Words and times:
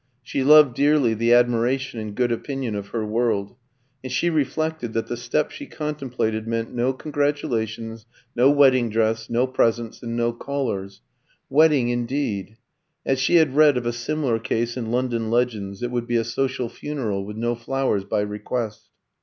She 0.23 0.43
loved 0.43 0.73
dearly 0.73 1.13
the 1.13 1.31
admiration 1.31 1.99
and 1.99 2.15
good 2.15 2.31
opinion 2.31 2.73
of 2.73 2.87
her 2.87 3.05
world; 3.05 3.55
and 4.03 4.11
she 4.11 4.31
reflected 4.31 4.93
that 4.93 5.05
the 5.05 5.15
step 5.15 5.51
she 5.51 5.67
contemplated 5.67 6.47
meant 6.47 6.73
no 6.73 6.91
congratulations, 6.91 8.07
no 8.35 8.49
wedding 8.49 8.89
dress, 8.89 9.29
no 9.29 9.45
presents, 9.45 10.01
and 10.01 10.15
no 10.17 10.33
callers. 10.33 11.03
Wedding 11.51 11.89
indeed! 11.89 12.57
As 13.05 13.19
she 13.19 13.35
had 13.35 13.55
read 13.55 13.77
of 13.77 13.85
a 13.85 13.93
similar 13.93 14.39
case 14.39 14.75
in 14.75 14.89
"London 14.89 15.29
Legends," 15.29 15.83
it 15.83 15.91
would 15.91 16.07
be 16.07 16.17
a 16.17 16.23
"social 16.23 16.67
funeral, 16.67 17.23
with 17.23 17.37
no 17.37 17.53
flowers 17.53 18.03
by 18.03 18.21
request." 18.21 18.89